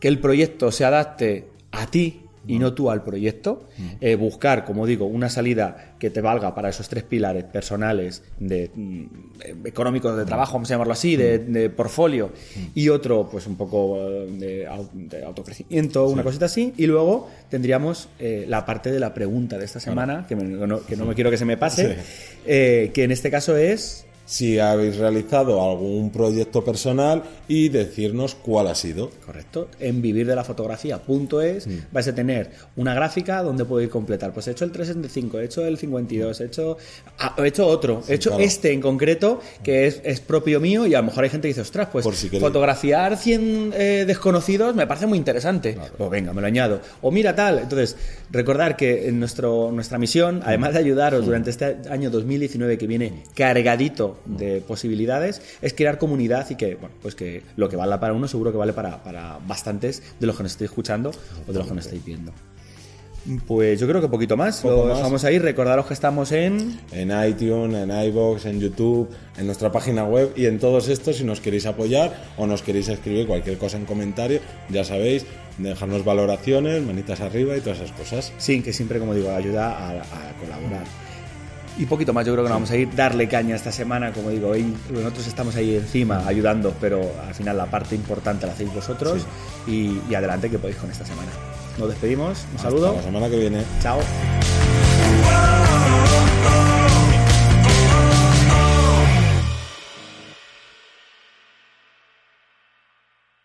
que 0.00 0.08
el 0.08 0.20
proyecto 0.20 0.70
se 0.70 0.84
adapte 0.84 1.48
a 1.72 1.86
ti, 1.88 2.22
y 2.46 2.58
no 2.58 2.72
tú 2.72 2.90
al 2.90 3.02
proyecto. 3.02 3.68
Eh, 4.00 4.14
buscar, 4.16 4.64
como 4.64 4.86
digo, 4.86 5.06
una 5.06 5.28
salida 5.28 5.94
que 5.98 6.10
te 6.10 6.20
valga 6.20 6.54
para 6.54 6.68
esos 6.68 6.88
tres 6.88 7.04
pilares 7.04 7.44
personales, 7.44 8.22
de, 8.38 8.70
mm, 8.74 9.66
económicos 9.66 10.16
de 10.16 10.24
trabajo, 10.24 10.54
vamos 10.54 10.70
a 10.70 10.74
llamarlo 10.74 10.92
así, 10.92 11.16
de, 11.16 11.70
portfolio, 11.70 12.32
y 12.74 12.88
otro, 12.88 13.28
pues 13.30 13.46
un 13.46 13.56
poco 13.56 13.96
eh, 13.98 14.66
de, 14.92 15.24
autocrecimiento, 15.24 16.06
una 16.08 16.22
cosita 16.22 16.46
así. 16.46 16.72
Y 16.76 16.86
luego 16.86 17.28
tendríamos 17.48 18.08
eh, 18.18 18.44
la 18.48 18.64
parte 18.64 18.90
de 18.90 19.00
la 19.00 19.12
pregunta 19.14 19.58
de 19.58 19.64
esta 19.64 19.80
semana, 19.80 20.26
que, 20.28 20.36
no, 20.36 20.80
me 21.06 21.14
quiero 21.14 21.30
que 21.30 21.38
se 21.38 21.44
me 21.44 21.56
pase, 21.56 21.96
que 22.44 22.92
en 22.94 23.10
este 23.10 23.30
caso 23.30 23.56
es 23.56 24.05
si 24.26 24.58
habéis 24.58 24.96
realizado 24.96 25.62
algún 25.62 26.10
proyecto 26.10 26.62
personal 26.64 27.22
y 27.48 27.68
decirnos 27.68 28.34
cuál 28.34 28.66
ha 28.66 28.74
sido. 28.74 29.10
Correcto. 29.24 29.68
En 29.80 30.02
vivirdelafotografía.es 30.02 31.66
Mm. 31.66 31.78
vais 31.92 32.08
a 32.08 32.14
tener 32.14 32.50
una 32.76 32.94
gráfica 32.94 33.42
donde 33.42 33.64
podéis 33.64 33.90
completar. 33.90 34.32
Pues 34.32 34.48
he 34.48 34.50
hecho 34.50 34.64
el 34.64 34.72
365, 34.72 35.38
he 35.38 35.44
hecho 35.44 35.64
el 35.64 35.78
52, 35.78 36.40
he 36.40 36.44
hecho, 36.44 36.76
ah, 37.18 37.34
he 37.38 37.46
hecho 37.46 37.66
otro, 37.66 38.02
he 38.08 38.14
hecho 38.14 38.30
claro. 38.30 38.44
este 38.44 38.72
en 38.72 38.80
concreto 38.80 39.40
que 39.62 39.86
es, 39.86 40.00
es 40.04 40.20
propio 40.20 40.60
mío 40.60 40.86
y 40.86 40.94
a 40.94 40.98
lo 40.98 41.04
mejor 41.04 41.24
hay 41.24 41.30
gente 41.30 41.46
que 41.46 41.50
dice, 41.50 41.60
ostras, 41.62 41.88
pues 41.92 42.04
si 42.16 42.28
fotografiar 42.28 43.16
100 43.16 43.72
eh, 43.74 44.04
desconocidos 44.06 44.74
me 44.74 44.86
parece 44.86 45.06
muy 45.06 45.18
interesante. 45.18 45.76
Pues 45.96 46.10
venga, 46.10 46.32
me 46.32 46.40
lo 46.40 46.46
añado. 46.46 46.80
O 47.02 47.10
mira 47.10 47.34
tal. 47.34 47.58
Entonces, 47.60 47.96
recordar 48.30 48.76
que 48.76 49.08
en 49.08 49.18
nuestro, 49.20 49.70
nuestra 49.72 49.98
misión, 49.98 50.42
además 50.44 50.72
de 50.74 50.80
ayudaros 50.80 51.24
durante 51.24 51.50
este 51.50 51.76
año 51.90 52.10
2019 52.10 52.78
que 52.78 52.86
viene 52.86 53.22
cargadito 53.34 54.15
de 54.24 54.60
posibilidades, 54.60 55.42
es 55.62 55.74
crear 55.74 55.98
comunidad 55.98 56.48
y 56.50 56.56
que, 56.56 56.74
bueno, 56.74 56.94
pues 57.02 57.14
que 57.14 57.42
lo 57.56 57.68
que 57.68 57.76
vale 57.76 57.98
para 57.98 58.12
uno 58.12 58.28
seguro 58.28 58.52
que 58.52 58.58
vale 58.58 58.72
para, 58.72 59.02
para 59.02 59.38
bastantes 59.46 60.02
de 60.18 60.26
los 60.26 60.36
que 60.36 60.42
nos 60.42 60.52
estáis 60.52 60.70
escuchando 60.70 61.10
o 61.46 61.52
de 61.52 61.58
los 61.58 61.68
que 61.68 61.74
nos 61.74 61.84
estáis 61.84 62.04
viendo. 62.04 62.32
Pues 63.46 63.80
yo 63.80 63.88
creo 63.88 64.00
que 64.00 64.08
poquito 64.08 64.36
más. 64.36 64.60
Poco 64.60 64.76
lo 64.76 64.84
más. 64.86 64.98
dejamos 64.98 65.24
ahí. 65.24 65.38
Recordaros 65.38 65.86
que 65.86 65.94
estamos 65.94 66.30
en. 66.32 66.78
En 66.92 67.10
iTunes, 67.28 67.76
en 67.76 67.90
iBox, 67.90 68.46
en 68.46 68.60
YouTube, 68.60 69.08
en 69.36 69.46
nuestra 69.46 69.72
página 69.72 70.04
web 70.04 70.32
y 70.36 70.46
en 70.46 70.58
todos 70.58 70.88
estos 70.88 71.16
si 71.16 71.24
nos 71.24 71.40
queréis 71.40 71.66
apoyar 71.66 72.14
o 72.36 72.46
nos 72.46 72.62
queréis 72.62 72.88
escribir 72.88 73.26
cualquier 73.26 73.58
cosa 73.58 73.76
en 73.78 73.84
comentario, 73.84 74.40
ya 74.68 74.84
sabéis, 74.84 75.26
dejarnos 75.58 76.04
valoraciones, 76.04 76.82
manitas 76.82 77.20
arriba 77.20 77.56
y 77.56 77.60
todas 77.60 77.80
esas 77.80 77.92
cosas. 77.92 78.32
Sí, 78.38 78.62
que 78.62 78.72
siempre, 78.72 78.98
como 78.98 79.14
digo, 79.14 79.30
ayuda 79.30 79.70
a, 79.72 79.90
a 79.90 80.32
colaborar. 80.40 80.84
Y 81.78 81.86
poquito 81.86 82.12
más, 82.12 82.24
yo 82.24 82.32
creo 82.32 82.44
que 82.44 82.48
nos 82.48 82.56
vamos 82.56 82.70
a 82.70 82.76
ir. 82.76 82.94
Darle 82.94 83.28
caña 83.28 83.54
esta 83.54 83.70
semana, 83.70 84.12
como 84.12 84.30
digo, 84.30 84.48
hoy 84.48 84.74
nosotros 84.90 85.26
estamos 85.26 85.56
ahí 85.56 85.76
encima 85.76 86.26
ayudando, 86.26 86.74
pero 86.80 87.12
al 87.26 87.34
final 87.34 87.56
la 87.56 87.66
parte 87.66 87.94
importante 87.94 88.46
la 88.46 88.52
hacéis 88.52 88.72
vosotros. 88.72 89.26
Y, 89.66 90.00
y 90.08 90.14
adelante 90.14 90.48
que 90.48 90.58
podéis 90.58 90.78
con 90.78 90.90
esta 90.90 91.04
semana. 91.04 91.30
Nos 91.78 91.88
despedimos, 91.88 92.46
un 92.52 92.58
saludo. 92.58 92.88
Hasta 92.88 93.00
la 93.00 93.06
semana 93.06 93.28
que 93.28 93.38
viene. 93.38 93.62
Chao. 93.82 94.00